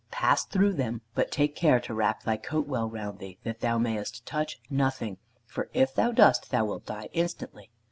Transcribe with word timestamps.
Pass 0.09 0.45
through 0.45 0.73
them, 0.73 1.01
but 1.13 1.29
take 1.29 1.55
care 1.55 1.79
to 1.81 1.93
wrap 1.93 2.23
thy 2.23 2.35
coat 2.35 2.67
well 2.67 2.89
round 2.89 3.19
thee 3.19 3.37
that 3.43 3.59
thou 3.59 3.77
mayest 3.77 4.25
touch 4.25 4.59
nothing, 4.67 5.17
for 5.45 5.69
if 5.75 5.93
thou 5.93 6.11
dost, 6.11 6.49
thou 6.49 6.65
wilt 6.65 6.87
die 6.87 7.09
instantly. 7.13 7.69